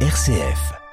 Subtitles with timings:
[0.00, 0.85] RCF.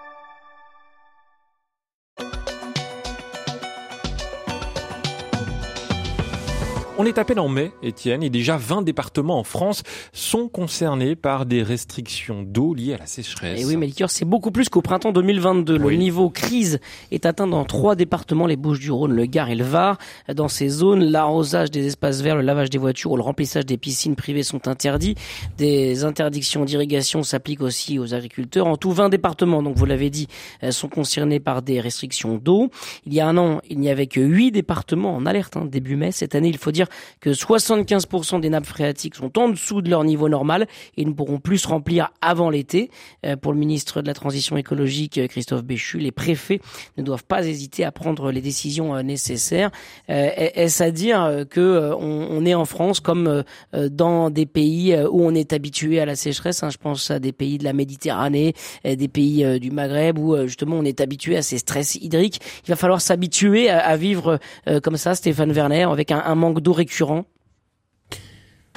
[6.96, 11.16] On est à peine en mai, Étienne, et déjà 20 départements en France sont concernés
[11.16, 13.60] par des restrictions d'eau liées à la sécheresse.
[13.60, 15.80] Et oui, Melchior, c'est beaucoup plus qu'au printemps 2022.
[15.80, 19.98] Le niveau crise est atteint dans trois départements, les Bouches-du-Rhône, le Gard et le Var.
[20.36, 23.78] Dans ces zones, l'arrosage des espaces verts, le lavage des voitures ou le remplissage des
[23.78, 25.16] piscines privées sont interdits.
[25.58, 28.68] Des interdictions d'irrigation s'appliquent aussi aux agriculteurs.
[28.68, 30.28] En tout, 20 départements, donc vous l'avez dit,
[30.62, 32.70] euh, sont concernés par des restrictions d'eau.
[33.08, 35.96] Il y a un an, il n'y avait que 8 départements en alerte, hein, début
[35.96, 36.12] mai.
[36.12, 36.83] Cette année, il faut dire
[37.20, 41.40] que 75% des nappes phréatiques sont en dessous de leur niveau normal et ne pourront
[41.40, 42.90] plus se remplir avant l'été.
[43.26, 46.60] Euh, Pour le ministre de la Transition écologique, euh, Christophe Béchu, les préfets
[46.98, 49.72] ne doivent pas hésiter à prendre les décisions euh, nécessaires.
[50.08, 53.44] Est-ce à dire que on, est en France comme
[53.74, 57.32] dans des pays où on est habitué à la sécheresse hein, Je pense à des
[57.32, 61.58] pays de la Méditerranée, des pays du Maghreb où justement on est habitué à ces
[61.58, 62.40] stress hydriques.
[62.66, 64.40] Il va falloir s'habituer à, vivre
[64.84, 67.26] comme ça, Stéphane Werner, avec un manque d'eau récurrent.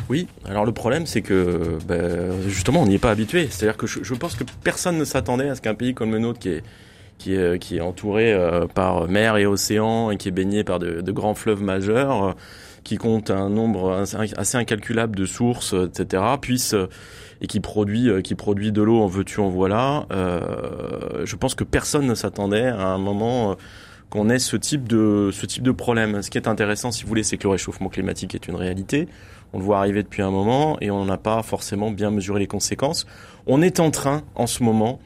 [0.09, 3.49] Oui, alors le problème c'est que ben, justement on n'y est pas habitué.
[3.51, 6.39] C'est-à-dire que je, pense que personne ne s'attendait à ce qu'un pays comme le nôtre
[6.39, 6.63] qui est
[7.19, 11.35] qui est, entouré euh, par mer et océan et qui est baigné par de, grands
[11.35, 12.33] fleuves majeurs, euh,
[12.85, 16.75] qui compte un nombre assez, incalculable de sources, euh, etc., puisse
[17.43, 20.07] et qui produit qui produit de l'eau en veux-tu en voilà.
[20.11, 23.57] Je pense que personne ne s'attendait à un moment
[24.17, 26.23] qu'on ait ce type de ce type de problème.
[26.23, 29.09] Ce qui est intéressant, si vous voulez, c'est que le réchauffement climatique est une réalité.
[29.53, 32.47] On le voit arriver depuis un moment et on n'a pas forcément bien mesuré les
[32.47, 33.07] conséquences.
[33.47, 35.01] On est en train, en ce moment,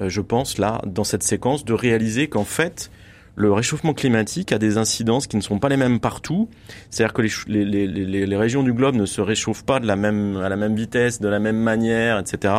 [0.00, 2.90] euh, je pense là, dans cette séquence, de réaliser qu'en fait,
[3.36, 6.48] le réchauffement climatique a des incidences qui ne sont pas les mêmes partout.
[6.90, 9.94] C'est-à-dire que les, les, les, les, régions du globe ne se réchauffent pas de la
[9.94, 12.54] même, à la même vitesse, de la même manière, etc.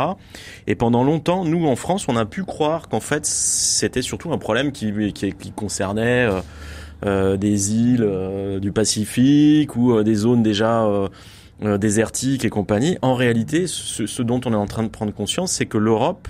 [0.68, 4.38] Et pendant longtemps, nous, en France, on a pu croire qu'en fait, c'était surtout un
[4.38, 6.42] problème qui, qui, qui concernait euh,
[7.06, 13.00] euh, des îles euh, du Pacifique ou euh, des zones déjà euh, désertiques et compagnie.
[13.02, 16.28] En réalité, ce, ce dont on est en train de prendre conscience, c'est que l'Europe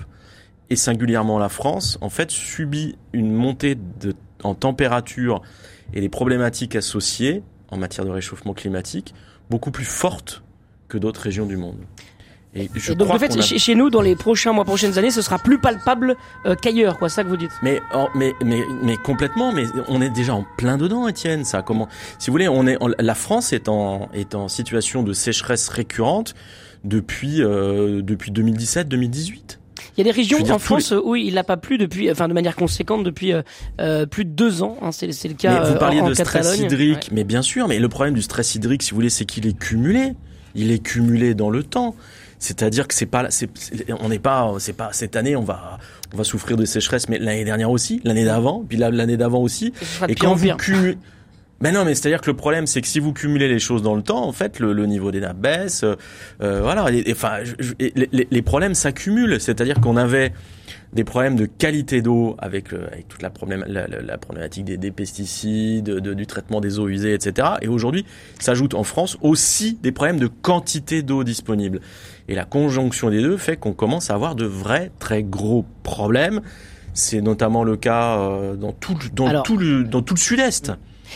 [0.70, 5.42] et singulièrement la France, en fait, subit une montée de, en température
[5.94, 9.14] et les problématiques associées en matière de réchauffement climatique
[9.50, 10.42] beaucoup plus fortes
[10.88, 11.76] que d'autres régions du monde.
[12.54, 15.10] Et je Et donc en fait, a- chez, nous, dans les prochains mois, prochaines années,
[15.10, 16.16] ce sera plus palpable
[16.46, 17.50] euh, qu'ailleurs, quoi, ça que vous dites.
[17.62, 17.80] Mais,
[18.14, 21.44] mais, mais, mais complètement, mais on est déjà en plein dedans, Étienne.
[21.44, 21.88] Ça, comment,
[22.18, 25.68] si vous voulez, on est, en- la France est en, est en situation de sécheresse
[25.68, 26.34] récurrente
[26.84, 29.58] depuis, euh, depuis 2017-2018.
[29.96, 32.34] Il y a des régions en France où il n'a pas plu depuis, enfin de
[32.34, 33.42] manière conséquente depuis euh,
[33.80, 34.76] euh, plus de deux ans.
[34.82, 37.42] Hein, c'est c'est le cas Mais vous euh, parliez en, de stress hydrique, mais bien
[37.42, 40.12] sûr, mais le problème du stress hydrique, si vous voulez, c'est qu'il est cumulé.
[40.54, 41.94] Il est cumulé dans le temps.
[42.40, 45.78] C'est-à-dire que c'est pas, c'est, c'est- on n'est pas, c'est pas cette année, on va,
[46.14, 49.40] on va souffrir de sécheresse, mais l'année dernière aussi, l'année d'avant, puis la- l'année d'avant
[49.40, 49.72] aussi.
[50.08, 50.96] Et Et quand vous cumulez,
[51.60, 53.94] mais non, mais c'est-à-dire que le problème, c'est que si vous cumulez les choses dans
[53.96, 55.82] le temps, en fait, le, le niveau des nappes baisse.
[55.82, 55.96] euh,
[56.42, 56.90] euh, voilà.
[56.92, 59.40] Et- et, Enfin, je- je- et les, les- problèmes s'accumulent.
[59.40, 60.32] C'est-à-dire qu'on avait
[60.92, 64.64] des problèmes de qualité d'eau avec, euh, avec toute la, problème, la, la- la problématique
[64.66, 67.48] des, des pesticides, de- du traitement des eaux usées, etc.
[67.60, 68.06] Et aujourd'hui,
[68.38, 71.80] s'ajoutent en France aussi des problèmes de quantité d'eau disponible.
[72.28, 76.40] Et la conjonction des deux fait qu'on commence à avoir de vrais, très gros problèmes.
[76.94, 80.20] C'est notamment le cas euh, dans tout, le- dans Alors- tout le, dans tout le
[80.20, 80.72] sud-est.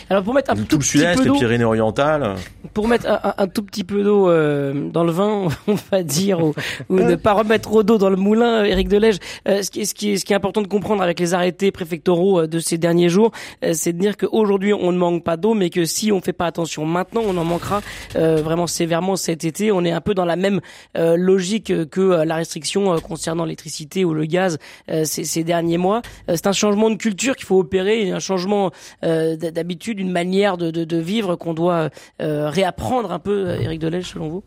[0.09, 2.35] Alors pour mettre un Tout tout le sud-est, les Pyrénées-Orientales.
[2.73, 6.03] pour mettre un, un- un tout petit peu d'eau euh, dans le vin, on va
[6.03, 6.53] dire, ou,
[6.89, 9.17] ou ne pas remettre trop d'eau dans le moulin, Éric Delège.
[9.47, 11.71] Euh, ce, qui est, ce, qui ce qui est important de comprendre avec les arrêtés
[11.71, 13.31] préfectoraux euh, de ces derniers jours,
[13.63, 16.33] euh, c'est de dire qu'aujourd'hui on ne manque pas d'eau, mais que si on fait
[16.33, 17.81] pas attention maintenant, on en manquera
[18.15, 19.71] vraiment sévèrement cet été.
[19.71, 20.59] On est un peu dans la même
[20.95, 24.57] logique que la restriction concernant l'électricité ou le gaz
[25.03, 26.01] ces, ces derniers mois.
[26.27, 28.71] C'est un changement de culture qu'il faut opérer, un changement
[29.03, 29.35] euh,
[29.83, 31.89] d'habitude, une manière de, vivre qu'on doit
[32.21, 34.43] euh, réapprendre un peu, Éric Delège, selon vous?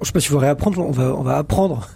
[0.00, 1.88] Je sais pas s'il faut réapprendre, on va, on va apprendre.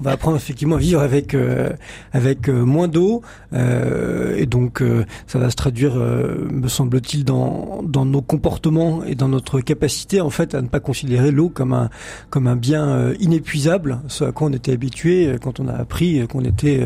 [0.00, 1.70] On va apprendre effectivement à vivre avec euh,
[2.12, 3.22] avec euh, moins d'eau
[3.52, 4.82] euh, et donc
[5.26, 10.30] ça va se traduire, me semble-t-il, dans dans nos comportements et dans notre capacité en
[10.30, 11.90] fait à ne pas considérer l'eau comme un
[12.30, 16.44] comme un bien inépuisable, ce à quoi on était habitué quand on a appris qu'on
[16.44, 16.84] était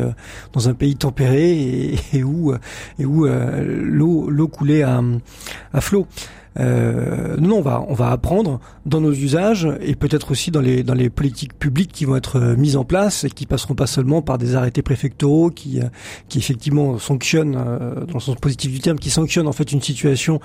[0.53, 2.53] dans un pays tempéré et, et où
[2.99, 5.01] et où l'eau l'eau coulait à
[5.73, 6.07] à flot.
[6.59, 10.83] Euh, non, on va on va apprendre dans nos usages et peut-être aussi dans les
[10.83, 13.87] dans les politiques publiques qui vont être euh, mises en place et qui passeront pas
[13.87, 15.85] seulement par des arrêtés préfectoraux qui euh,
[16.29, 20.39] qui effectivement sanctionnent dans le sens positif du terme qui sanctionnent en fait une situation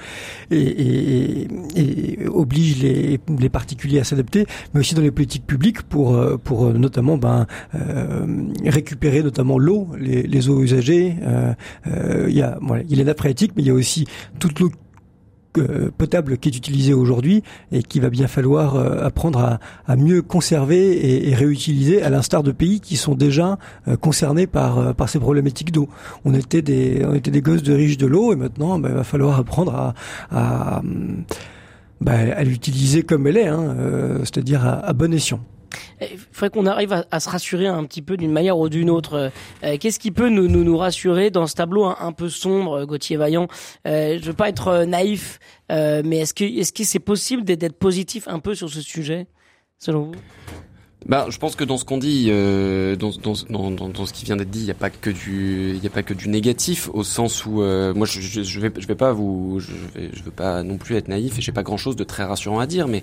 [0.50, 5.82] et, et, et, obligent les les particuliers à s'adapter, mais aussi dans les politiques publiques
[5.82, 7.46] pour pour notamment ben
[8.64, 11.16] récupérer notamment l'eau, les, les eaux usagées.
[11.87, 14.06] Il y a voilà, il y a phréatiques, mais il y a aussi
[14.38, 14.88] toute l'eau euh,
[15.96, 21.28] potable qui est utilisée aujourd'hui et qu'il va bien falloir euh, apprendre à, mieux conserver
[21.28, 25.72] et, réutiliser à l'instar de pays qui sont déjà euh, concernés par par ces problématiques
[25.72, 25.88] d'eau.
[26.25, 29.38] On était des on gosses de riches de l'eau et maintenant ben, il va falloir
[29.38, 29.94] apprendre
[30.31, 30.82] à,
[32.06, 33.75] à l'utiliser comme elle est, hein,
[34.22, 35.40] c'est-à-dire à bon escient.
[36.00, 39.31] Il faudrait qu'on arrive à, se rassurer un petit peu d'une manière ou d'une autre.
[39.65, 43.49] Euh, qu'est-ce qui peut nous, nous, rassurer dans ce tableau un, peu sombre, Gauthier Vaillant?
[43.87, 45.38] Euh, Je veux pas être euh, naïf,
[45.70, 49.26] euh, mais est-ce que est-ce que c'est possible d'être positif un peu sur ce sujet,
[49.79, 50.12] selon vous?
[51.06, 54.25] Bah, je pense que dans ce qu'on dit, euh, dans, dans, dans, dans, ce qui
[54.25, 56.91] vient d'être dit, il n'y a pas que du, il a pas que du négatif
[56.93, 59.73] au sens où, euh, moi, je, je, vais, je vais pas vous, je
[60.12, 62.59] je veux pas non plus être naïf et j'ai pas grand chose de très rassurant
[62.61, 63.03] à dire, mais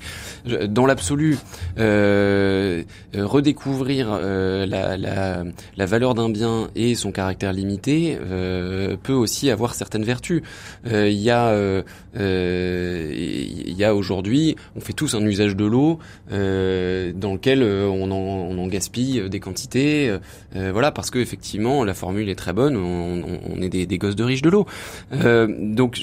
[0.67, 1.37] dans l'absolu,
[1.79, 2.83] euh,
[3.15, 5.43] redécouvrir euh, la, la,
[5.75, 10.41] la, valeur d'un bien et son caractère limité euh, peut aussi avoir certaines vertus.
[10.85, 11.83] Il y a,
[12.15, 15.99] il y a aujourd'hui, on fait tous un usage de l'eau
[16.29, 17.63] dans lequel
[18.01, 20.19] on en gaspille euh, des quantités, euh,
[20.55, 24.23] euh, voilà, parce que effectivement la formule est très bonne, on, est des, gosses de
[24.23, 24.65] riches de l'eau.
[25.11, 25.99] donc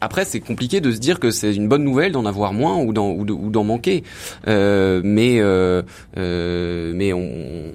[0.00, 2.92] après c'est compliqué de se dire que c'est une bonne nouvelle d'en avoir moins ou
[2.92, 4.02] d'en manquer,
[4.46, 5.40] mais
[6.14, 7.74] mais on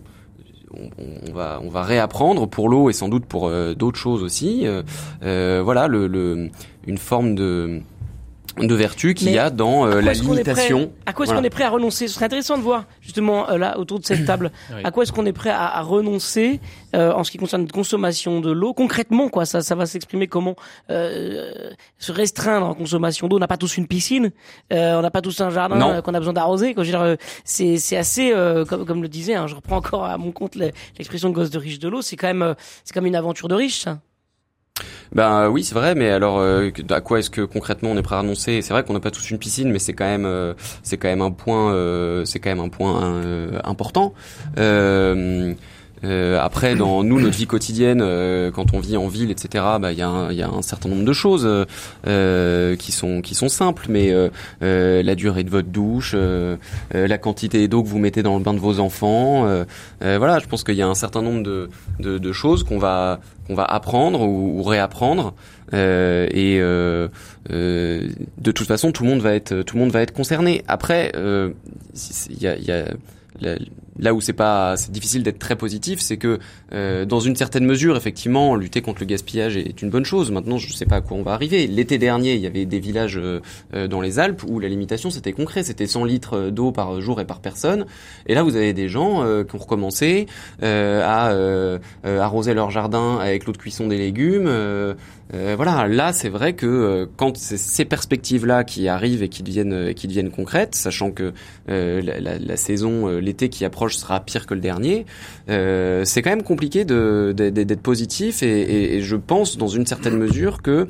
[1.33, 4.65] va on va réapprendre pour l'eau et sans doute pour d'autres choses aussi.
[5.21, 5.87] voilà
[6.87, 7.81] une forme de
[8.57, 10.91] de vertu qu'il y a dans euh, la limitation.
[11.05, 12.07] à quoi est-ce qu'on est prêt à renoncer?
[12.07, 14.51] Ce serait intéressant de voir justement euh, là autour de cette table.
[14.83, 16.59] À quoi est-ce qu'on est prêt à, à renoncer
[16.95, 18.73] euh, en ce qui concerne la consommation de l'eau?
[18.73, 20.55] Concrètement, quoi, ça, ça va s'exprimer comment
[20.89, 23.37] Se restreindre en consommation d'eau?
[23.37, 24.31] On n'a pas tous une piscine,
[24.71, 26.75] on n'a pas tous un jardin qu'on a besoin d'arroser.
[27.43, 28.33] C'est c'est assez
[28.67, 29.35] comme comme le disait.
[29.35, 32.01] Hein, je reprends encore à mon compte l'expression de gosse de riche de l'eau.
[32.01, 33.81] C'est quand même c'est comme une aventure de riche.
[33.81, 33.99] Ça.
[35.13, 38.15] Ben oui, c'est vrai, mais alors euh, à quoi est-ce que concrètement on est prêt
[38.15, 38.61] à renoncer?
[38.61, 40.53] C'est vrai qu'on n'a pas tous une piscine, mais c'est quand même euh,
[40.83, 44.13] c'est quand même un point euh, c'est quand même un point important.
[46.03, 49.91] Euh, après, dans nous, notre vie quotidienne, euh, quand on vit en ville, etc., bah
[49.91, 51.47] il y, a un, y a un certain nombre de choses
[52.07, 54.11] euh, qui sont qui sont simples, mais
[54.61, 56.15] la durée de votre douche,
[56.93, 59.47] la quantité d'eau que vous mettez dans le bain de vos enfants,
[60.01, 61.69] voilà, je pense qu'il y a un certain nombre de,
[61.99, 65.33] de, de choses qu'on va qu'on va apprendre ou, ou réapprendre.
[65.73, 67.07] Euh, et euh,
[67.51, 70.63] euh, de toute façon, tout le monde va être tout le monde va être concerné.
[70.67, 73.57] Après, il y a, y a
[73.99, 76.39] là où c'est pas c'est difficile d'être très positif, c'est que
[76.73, 80.31] euh, dans une certaine mesure, effectivement, lutter contre le gaspillage est une bonne chose.
[80.31, 81.67] Maintenant, je sais pas à quoi on va arriver.
[81.67, 83.41] L'été dernier, il y avait des villages euh,
[83.73, 87.19] euh, dans les Alpes où la limitation c'était concret, c'était 100 litres d'eau par jour
[87.21, 87.85] et par personne.
[88.27, 90.27] Et là, vous avez des gens qui ont recommencé
[90.61, 91.33] à
[92.03, 94.49] arroser leur jardin avec l'eau de cuisson des légumes.
[95.33, 100.29] Voilà, là, c'est vrai que quand ces perspectives-là qui arrivent et qui deviennent qui deviennent
[100.31, 101.33] concrètes, sachant que
[101.67, 105.05] la, la, la, saison, l'été qui approche sera pire que le dernier.
[105.49, 110.87] Euh, c'est quand même compliqué d'être positif et, je pense dans une certaine mesure que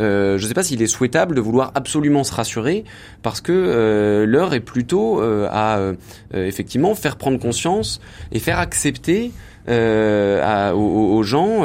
[0.00, 2.84] euh, je ne sais pas s'il est souhaitable de vouloir absolument se rassurer
[3.22, 5.92] parce que euh, l'heure est plutôt à
[6.34, 8.00] effectivement faire prendre conscience
[8.32, 9.32] et faire accepter
[9.68, 11.64] aux, gens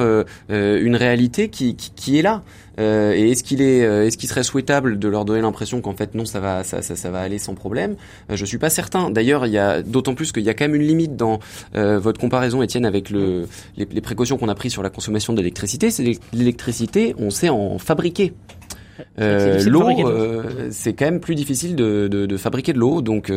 [0.50, 2.42] une réalité qui, qui est là.
[2.80, 5.94] Euh, et est-ce qu'il est, euh, est-ce qu'il serait souhaitable de leur donner l'impression qu'en
[5.94, 7.96] fait non, ça va, ça, ça, ça va aller sans problème?
[8.30, 9.10] Euh, Je suis pas certain.
[9.10, 11.40] D'ailleurs, il y a d'autant plus qu'il y a quand même une limite dans
[11.74, 15.92] votre comparaison, Étienne, avec le, les, les précautions qu'on a prises sur la consommation d'électricité.
[15.92, 18.34] C'est l'électricité, on sait en fabriquer.
[19.20, 19.90] Euh, l'eau,
[20.72, 23.32] c'est quand même plus difficile de, de, de fabriquer de l'eau, donc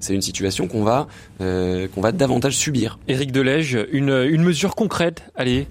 [0.00, 1.06] c'est une situation qu'on va
[1.38, 2.98] qu'on va davantage subir.
[3.08, 5.66] Éric Delège, une, une mesure concrète, allez.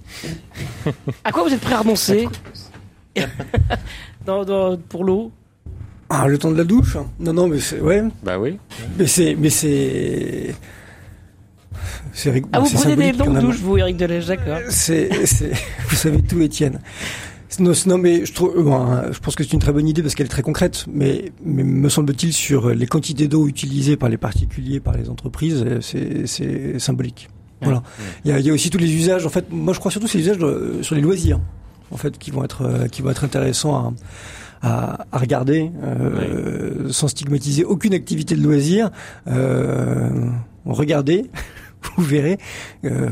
[1.24, 2.28] à quoi vous êtes prêt à renoncer
[4.26, 5.30] dans, pour l'eau
[6.10, 7.80] ah, le temps de la douche Non, non, mais c'est.
[7.80, 8.02] Ouais.
[8.22, 8.58] Bah oui.
[8.98, 9.34] Mais c'est.
[9.34, 10.54] Mais c'est.
[12.12, 14.58] C'est Ah, vous prenez des longues douches, vous, Eric Delège, d'accord.
[14.68, 15.08] C'est,
[15.88, 16.78] vous savez tout, Étienne.
[17.60, 20.26] Non, mais je trouve, euh, je pense que c'est une très bonne idée parce qu'elle
[20.26, 20.86] est très concrète.
[20.92, 25.64] Mais, mais me semble-t-il sur les quantités d'eau utilisées par les particuliers, par les entreprises,
[25.80, 27.28] c'est, c'est symbolique.
[27.62, 27.82] Voilà.
[28.24, 29.24] Il y, a, il y, a, aussi tous les usages.
[29.24, 30.38] En fait, moi, je crois surtout c'est les usages
[30.82, 31.40] sur les loisirs
[31.90, 33.92] en fait qui vont être euh, qui vont être intéressants à
[34.64, 38.90] à, à regarder, euh, sans stigmatiser aucune activité de loisir.
[39.28, 40.30] Euh,
[40.64, 41.30] regardez,
[41.96, 42.38] vous verrez.
[42.84, 43.10] Euh,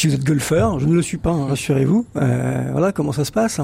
[0.00, 2.06] si vous êtes golfeur, je ne le suis pas, hein, rassurez-vous.
[2.16, 3.60] Euh, voilà comment ça se passe.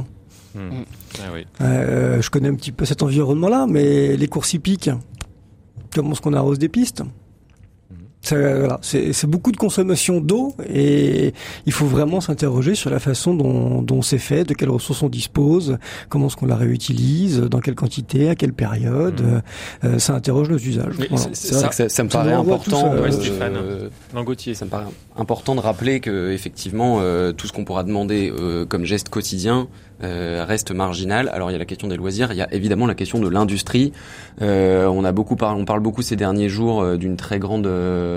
[0.55, 0.85] Hmm.
[1.19, 1.47] Ah oui.
[1.63, 4.91] Euh, je connais un petit peu cet environnement-là, mais les courses hippiques,
[5.95, 7.03] comment est-ce qu'on arrose des pistes?
[8.35, 11.33] Voilà, c'est beaucoup de consommation d'eau et
[11.67, 15.09] il faut vraiment s'interroger sur la façon dont, dont c'est fait, de quelles ressources on
[15.09, 15.79] dispose,
[16.09, 19.21] comment est-ce qu'on la réutilise, dans quelle quantité, à quelle période.
[19.21, 19.43] Mhm.
[19.85, 20.95] Euh, ça interroge nos usages.
[20.97, 21.17] Voilà.
[21.17, 22.93] c'est- C'est vrai que ça, ça me Ça paraît important.
[22.95, 23.57] euh, Ouais, euh, Stéphane.
[23.57, 23.89] euh,
[24.55, 24.85] ça me paraît
[25.17, 29.69] important de rappeler que effectivement euh, tout ce qu'on pourra demander euh, comme geste quotidien
[30.03, 31.31] euh, reste marginal.
[31.33, 33.29] Alors il y a la question des loisirs, il y a évidemment la question de
[33.29, 33.93] l'industrie.
[34.43, 37.67] Euh, on a beaucoup par- on parle beaucoup ces derniers jours euh, d'une très grande,
[37.67, 38.16] euh,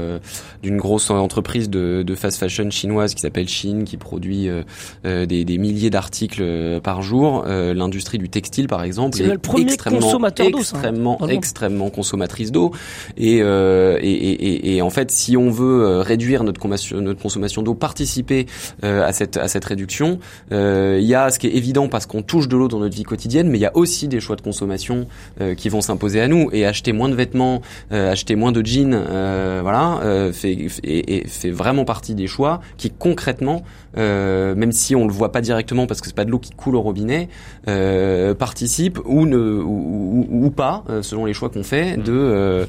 [0.63, 4.63] d'une grosse entreprise de, de fast fashion chinoise qui s'appelle Shein, qui produit euh,
[5.06, 7.44] euh, des, des milliers d'articles euh, par jour.
[7.48, 11.18] Euh, L'industrie du textile, par exemple, C'est est le premier extrêmement, consommateur d'eau, hein, extrêmement,
[11.20, 11.29] monde.
[11.32, 12.72] extrêmement consommatrice d'eau.
[13.18, 17.22] Et, euh, et, et, et- en fait, si on veut euh, réduire notre consommation, notre
[17.22, 18.46] consommation d'eau, participer
[18.84, 20.20] euh, à cette à cette réduction,
[20.51, 22.96] euh, il y a ce qui est évident parce qu'on touche de l'eau dans notre
[22.96, 25.08] vie quotidienne, mais il y a aussi des choix de consommation
[25.41, 26.50] euh, qui vont s'imposer à nous.
[26.51, 30.81] Et acheter moins de vêtements, euh, acheter moins de jeans, euh, voilà, euh, fait, fait,
[30.84, 33.63] et fait vraiment partie des choix qui concrètement,
[33.98, 36.51] euh, même si on le voit pas directement parce que c'est pas de l'eau qui
[36.51, 37.29] coule au robinet,
[37.67, 42.13] euh, participent ou ne ou, ou- ou pas, euh, selon les choix qu'on fait, de
[42.13, 42.65] euh,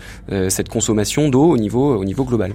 [0.49, 2.55] cette consommation d'eau au niveau au niveau global.